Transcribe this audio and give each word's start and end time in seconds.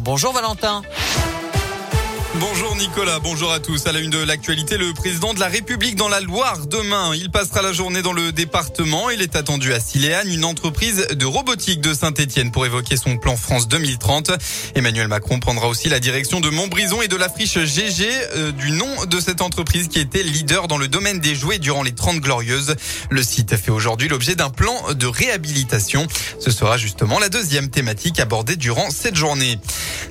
Bonjour 0.00 0.32
Valentin. 0.32 0.80
Bonjour 2.36 2.76
Nicolas, 2.76 3.18
bonjour 3.18 3.50
à 3.50 3.58
tous. 3.58 3.88
À 3.88 3.92
la 3.92 3.98
une 3.98 4.10
de 4.10 4.22
l'actualité, 4.22 4.76
le 4.76 4.92
président 4.94 5.34
de 5.34 5.40
la 5.40 5.48
République 5.48 5.96
dans 5.96 6.08
la 6.08 6.20
Loire 6.20 6.64
demain. 6.68 7.12
Il 7.16 7.32
passera 7.32 7.60
la 7.60 7.72
journée 7.72 8.02
dans 8.02 8.12
le 8.12 8.30
département. 8.30 9.10
Il 9.10 9.20
est 9.20 9.34
attendu 9.34 9.74
à 9.74 9.80
Siléane, 9.80 10.28
une 10.28 10.44
entreprise 10.44 11.08
de 11.08 11.26
robotique 11.26 11.80
de 11.80 11.92
Saint-Etienne 11.92 12.52
pour 12.52 12.64
évoquer 12.64 12.96
son 12.96 13.16
plan 13.16 13.36
France 13.36 13.66
2030. 13.66 14.30
Emmanuel 14.76 15.08
Macron 15.08 15.40
prendra 15.40 15.66
aussi 15.66 15.88
la 15.88 15.98
direction 15.98 16.38
de 16.38 16.50
Montbrison 16.50 17.02
et 17.02 17.08
de 17.08 17.16
la 17.16 17.28
friche 17.28 17.58
GG 17.58 18.08
euh, 18.36 18.52
du 18.52 18.70
nom 18.70 19.06
de 19.06 19.18
cette 19.18 19.42
entreprise 19.42 19.88
qui 19.88 19.98
était 19.98 20.22
leader 20.22 20.68
dans 20.68 20.78
le 20.78 20.86
domaine 20.86 21.18
des 21.18 21.34
jouets 21.34 21.58
durant 21.58 21.82
les 21.82 21.92
30 21.92 22.20
glorieuses. 22.20 22.76
Le 23.10 23.24
site 23.24 23.56
fait 23.56 23.72
aujourd'hui 23.72 24.06
l'objet 24.06 24.36
d'un 24.36 24.50
plan 24.50 24.92
de 24.92 25.06
réhabilitation. 25.08 26.06
Ce 26.38 26.52
sera 26.52 26.76
justement 26.76 27.18
la 27.18 27.28
deuxième 27.28 27.70
thématique 27.70 28.20
abordée 28.20 28.54
durant 28.54 28.90
cette 28.90 29.16
journée. 29.16 29.58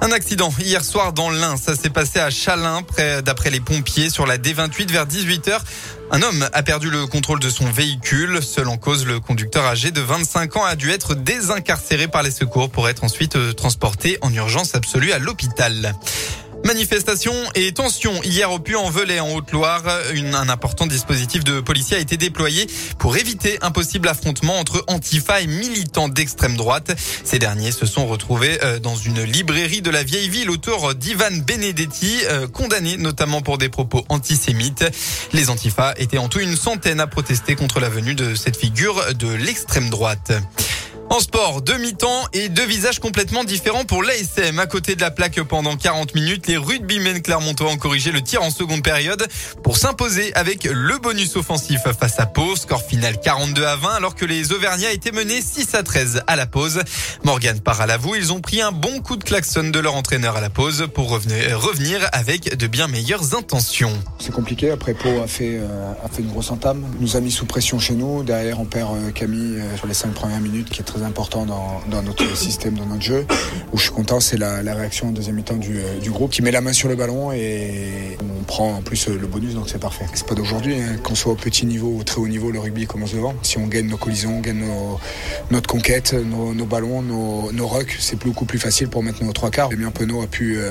Un 0.00 0.12
accident 0.12 0.52
hier 0.58 0.82
soir 0.82 1.12
dans 1.12 1.26
ça 1.56 1.76
s'est 1.76 1.90
passé 1.90 2.05
à 2.14 2.30
Chalin, 2.30 2.82
près 2.82 3.20
d'après 3.22 3.50
les 3.50 3.60
pompiers, 3.60 4.10
sur 4.10 4.26
la 4.26 4.38
D28 4.38 4.90
vers 4.90 5.06
18h. 5.06 5.58
Un 6.12 6.22
homme 6.22 6.48
a 6.52 6.62
perdu 6.62 6.88
le 6.88 7.06
contrôle 7.06 7.40
de 7.40 7.50
son 7.50 7.64
véhicule. 7.64 8.40
Seul 8.42 8.68
en 8.68 8.76
cause, 8.76 9.04
le 9.04 9.18
conducteur 9.18 9.64
âgé 9.64 9.90
de 9.90 10.00
25 10.00 10.56
ans 10.56 10.64
a 10.64 10.76
dû 10.76 10.90
être 10.90 11.14
désincarcéré 11.14 12.06
par 12.06 12.22
les 12.22 12.30
secours 12.30 12.70
pour 12.70 12.88
être 12.88 13.02
ensuite 13.02 13.36
euh, 13.36 13.52
transporté 13.52 14.18
en 14.22 14.32
urgence 14.32 14.74
absolue 14.74 15.12
à 15.12 15.18
l'hôpital. 15.18 15.94
Manifestation 16.64 17.32
et 17.54 17.72
tension 17.72 18.22
hier 18.22 18.50
au 18.50 18.58
Puy-en-Velay 18.58 19.20
en 19.20 19.34
Haute-Loire. 19.34 19.82
Un 20.34 20.48
important 20.48 20.86
dispositif 20.86 21.44
de 21.44 21.60
policiers 21.60 21.96
a 21.96 22.00
été 22.00 22.16
déployé 22.16 22.66
pour 22.98 23.16
éviter 23.16 23.58
un 23.62 23.70
possible 23.70 24.08
affrontement 24.08 24.58
entre 24.58 24.84
Antifa 24.88 25.40
et 25.40 25.46
militants 25.46 26.08
d'extrême 26.08 26.56
droite. 26.56 26.92
Ces 27.24 27.38
derniers 27.38 27.70
se 27.70 27.86
sont 27.86 28.06
retrouvés 28.06 28.58
euh, 28.62 28.78
dans 28.78 28.96
une 28.96 29.22
librairie 29.22 29.82
de 29.82 29.90
la 29.90 30.02
vieille 30.02 30.28
ville 30.28 30.50
autour 30.50 30.94
d'Ivan 30.94 31.36
Benedetti, 31.46 32.18
euh, 32.24 32.48
condamné 32.48 32.96
notamment 32.96 33.42
pour 33.42 33.58
des 33.58 33.68
propos 33.68 34.04
antisémites. 34.08 34.84
Les 35.32 35.50
Antifa 35.50 35.94
étaient 35.98 36.18
en 36.18 36.28
tout 36.28 36.40
une 36.40 36.56
centaine 36.56 37.00
à 37.00 37.06
protester 37.06 37.54
contre 37.54 37.80
la 37.80 37.88
venue 37.88 38.14
de 38.14 38.34
cette 38.34 38.56
figure 38.56 39.14
de 39.14 39.28
l'extrême 39.28 39.88
droite. 39.88 40.32
En 41.08 41.20
sport, 41.20 41.62
deux 41.62 41.78
mi-temps 41.78 42.24
et 42.32 42.48
deux 42.48 42.66
visages 42.66 42.98
complètement 42.98 43.44
différents 43.44 43.84
pour 43.84 44.02
l'ASM. 44.02 44.58
À 44.58 44.66
côté 44.66 44.96
de 44.96 45.00
la 45.00 45.12
plaque 45.12 45.40
pendant 45.42 45.76
40 45.76 46.14
minutes, 46.14 46.48
les 46.48 46.56
rugbymen 46.56 47.22
clermontois 47.22 47.70
ont 47.70 47.76
corrigé 47.76 48.10
le 48.10 48.20
tir 48.20 48.42
en 48.42 48.50
seconde 48.50 48.82
période 48.82 49.24
pour 49.62 49.76
s'imposer 49.76 50.34
avec 50.34 50.64
le 50.64 50.98
bonus 50.98 51.36
offensif 51.36 51.82
face 51.98 52.18
à 52.18 52.26
Pau. 52.26 52.56
Score 52.56 52.82
final 52.82 53.20
42 53.20 53.64
à 53.64 53.76
20 53.76 53.94
alors 53.94 54.16
que 54.16 54.24
les 54.24 54.52
Auvergnats 54.52 54.90
étaient 54.90 55.12
menés 55.12 55.40
6 55.40 55.76
à 55.76 55.84
13 55.84 56.22
à 56.26 56.34
la 56.34 56.46
pause. 56.46 56.80
Morgan 57.22 57.60
part 57.60 57.80
à 57.80 57.86
l'avou. 57.86 58.16
Ils 58.16 58.32
ont 58.32 58.40
pris 58.40 58.60
un 58.60 58.72
bon 58.72 59.00
coup 59.00 59.16
de 59.16 59.24
klaxon 59.24 59.70
de 59.70 59.78
leur 59.78 59.94
entraîneur 59.94 60.36
à 60.36 60.40
la 60.40 60.50
pause 60.50 60.88
pour 60.92 61.10
revenir, 61.10 62.08
avec 62.12 62.56
de 62.56 62.66
bien 62.66 62.88
meilleures 62.88 63.34
intentions. 63.36 63.92
C'est 64.18 64.32
compliqué. 64.32 64.70
Après, 64.70 64.94
Pau 64.94 65.22
a 65.22 65.28
fait, 65.28 65.58
euh, 65.60 65.92
une 66.18 66.28
grosse 66.28 66.50
entame. 66.50 66.84
Nous 66.98 67.16
a 67.16 67.20
mis 67.20 67.30
sous 67.30 67.46
pression 67.46 67.78
chez 67.78 67.94
nous. 67.94 68.24
Derrière, 68.24 68.60
on 68.60 68.64
perd 68.64 68.96
euh, 68.96 69.10
Camille 69.12 69.60
euh, 69.60 69.76
sur 69.76 69.86
les 69.86 69.94
5 69.94 70.12
premières 70.12 70.40
minutes 70.40 70.70
qui 70.70 70.80
est 70.80 70.84
très 70.84 70.95
important 71.02 71.46
dans, 71.46 72.02
notre 72.02 72.36
système, 72.36 72.74
dans 72.74 72.86
notre 72.86 73.02
jeu. 73.02 73.26
Où 73.72 73.78
je 73.78 73.84
suis 73.84 73.92
content, 73.92 74.20
c'est 74.20 74.36
la, 74.36 74.60
réaction 74.74 75.08
en 75.08 75.12
deuxième 75.12 75.36
mi-temps 75.36 75.58
euh, 75.68 75.98
du, 76.00 76.10
groupe 76.10 76.30
qui 76.30 76.42
met 76.42 76.50
la 76.50 76.60
main 76.60 76.72
sur 76.72 76.88
le 76.88 76.96
ballon 76.96 77.32
et 77.32 78.16
on 78.20 78.35
prend 78.46 78.76
en 78.76 78.82
plus 78.82 79.08
euh, 79.08 79.18
le 79.18 79.26
bonus, 79.26 79.54
donc 79.54 79.68
c'est 79.68 79.80
parfait. 79.80 80.06
C'est 80.14 80.26
pas 80.26 80.34
d'aujourd'hui, 80.34 80.80
hein. 80.80 80.96
qu'on 81.02 81.14
soit 81.14 81.32
au 81.32 81.36
petit 81.36 81.66
niveau 81.66 81.88
ou 81.88 82.04
très 82.04 82.18
haut 82.18 82.28
niveau, 82.28 82.50
le 82.50 82.58
rugby 82.58 82.86
commence 82.86 83.12
devant. 83.12 83.34
Si 83.42 83.58
on 83.58 83.66
gagne 83.66 83.86
nos 83.86 83.96
collisions, 83.96 84.38
on 84.38 84.40
gagne 84.40 84.64
notre 85.50 85.68
conquête, 85.68 86.14
nos, 86.14 86.66
ballons, 86.66 87.02
nos, 87.02 87.52
nos 87.52 87.66
rucks, 87.66 87.96
c'est 88.00 88.18
beaucoup 88.18 88.44
plus 88.44 88.58
facile 88.58 88.88
pour 88.88 89.02
mettre 89.02 89.22
nos 89.22 89.32
trois 89.32 89.50
quarts. 89.50 89.68
Bien 89.68 89.90
Penaud 89.90 90.22
a 90.22 90.26
pu, 90.26 90.58
euh, 90.58 90.70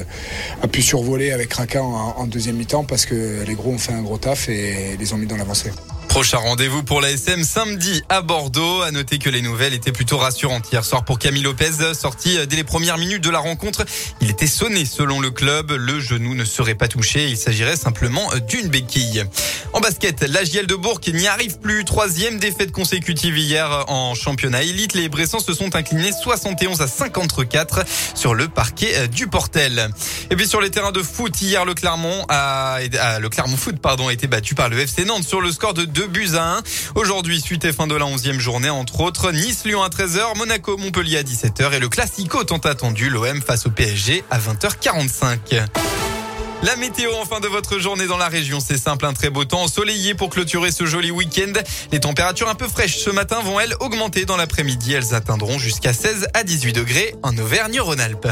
a 0.61 0.67
pu 0.67 0.81
survoler 0.81 1.31
avec 1.31 1.53
Raka 1.53 1.81
en, 1.83 2.25
deuxième 2.27 2.55
mi-temps 2.55 2.83
parce 2.83 3.05
que 3.05 3.43
les 3.45 3.55
gros 3.55 3.71
ont 3.71 3.77
fait 3.77 3.93
un 3.93 4.01
gros 4.01 4.17
taf 4.17 4.49
et 4.49 4.97
les 4.97 5.13
ont 5.13 5.17
mis 5.17 5.27
dans 5.27 5.37
l'avancée. 5.37 5.71
Prochain 6.15 6.37
rendez-vous 6.37 6.81
pour 6.81 7.01
la 7.01 7.11
SM 7.11 7.43
samedi 7.43 8.01
à 8.07 8.21
Bordeaux. 8.21 8.81
À 8.83 8.91
noter 8.91 9.19
que 9.19 9.29
les 9.29 9.41
nouvelles 9.41 9.73
étaient 9.73 9.91
plutôt 9.91 10.17
rassurantes 10.17 10.71
hier 10.71 10.85
soir 10.85 11.03
pour 11.03 11.19
Camille 11.19 11.43
Lopez, 11.43 11.93
sorti 11.93 12.37
dès 12.47 12.55
les 12.55 12.63
premières 12.63 12.97
minutes 12.97 13.21
de 13.21 13.29
la 13.29 13.39
rencontre. 13.39 13.83
Il 14.21 14.29
était 14.29 14.47
sonné 14.47 14.85
selon 14.85 15.19
le 15.19 15.29
club. 15.29 15.71
Le 15.71 15.99
genou 15.99 16.33
ne 16.33 16.45
serait 16.45 16.75
pas 16.75 16.87
touché. 16.87 17.27
Il 17.27 17.35
s'agirait 17.35 17.64
simplement 17.75 18.29
d'une 18.47 18.67
béquille. 18.67 19.25
En 19.73 19.79
basket, 19.79 20.21
la 20.21 20.43
JL 20.43 20.67
de 20.67 20.75
Bourg 20.75 21.01
n'y 21.07 21.27
arrive 21.27 21.59
plus. 21.59 21.83
Troisième 21.83 22.39
défaite 22.39 22.71
consécutive 22.71 23.37
hier 23.37 23.85
en 23.87 24.13
championnat 24.15 24.63
élite. 24.63 24.93
Les 24.93 25.09
Bressans 25.09 25.39
se 25.39 25.53
sont 25.53 25.75
inclinés 25.75 26.11
71 26.11 26.81
à 26.81 26.87
54 26.87 27.83
sur 28.13 28.33
le 28.33 28.47
parquet 28.47 29.07
du 29.07 29.27
Portel. 29.27 29.89
Et 30.29 30.35
puis 30.35 30.47
sur 30.47 30.61
les 30.61 30.69
terrains 30.69 30.91
de 30.91 31.01
foot, 31.01 31.41
hier 31.41 31.65
le 31.65 31.73
Clermont 31.73 32.25
a, 32.29 32.79
Clermont 33.31 33.57
Foot 33.57 33.75
a 33.85 34.13
été 34.13 34.27
battu 34.27 34.55
par 34.55 34.69
le 34.69 34.79
FC 34.79 35.05
Nantes 35.05 35.23
sur 35.23 35.41
le 35.41 35.51
score 35.51 35.73
de 35.73 35.85
2 35.85 36.07
buts 36.07 36.35
à 36.35 36.57
1. 36.57 36.63
Aujourd'hui, 36.95 37.41
suite 37.41 37.65
et 37.65 37.73
fin 37.73 37.87
de 37.87 37.95
la 37.95 38.05
11e 38.05 38.39
journée, 38.39 38.69
entre 38.69 39.01
autres, 39.01 39.31
Nice-Lyon 39.31 39.83
à 39.83 39.89
13h, 39.89 40.37
Monaco-Montpellier 40.37 41.17
à 41.17 41.23
17h 41.23 41.73
et 41.73 41.79
le 41.79 41.89
Classico 41.89 42.43
tant 42.43 42.57
attendu, 42.57 43.09
l'OM 43.09 43.41
face 43.41 43.65
au 43.65 43.69
PSG 43.69 44.23
à 44.29 44.39
20h45. 44.39 45.94
La 46.63 46.75
météo 46.77 47.11
en 47.13 47.25
fin 47.25 47.39
de 47.39 47.47
votre 47.47 47.79
journée 47.79 48.07
dans 48.07 48.17
la 48.17 48.27
région, 48.27 48.59
c'est 48.59 48.77
simple, 48.77 49.05
un 49.05 49.13
très 49.13 49.29
beau 49.29 49.45
temps 49.45 49.63
ensoleillé 49.63 50.15
pour 50.15 50.29
clôturer 50.29 50.71
ce 50.71 50.85
joli 50.85 51.11
week-end. 51.11 51.53
Les 51.91 51.99
températures 51.99 52.49
un 52.49 52.55
peu 52.55 52.67
fraîches 52.67 52.97
ce 52.97 53.09
matin 53.09 53.39
vont 53.43 53.59
elles 53.59 53.75
augmenter 53.79 54.25
dans 54.25 54.37
l'après-midi. 54.37 54.93
Elles 54.93 55.13
atteindront 55.13 55.59
jusqu'à 55.59 55.93
16 55.93 56.27
à 56.33 56.43
18 56.43 56.73
degrés 56.73 57.15
en 57.23 57.37
Auvergne-Rhône-Alpes. 57.37 58.27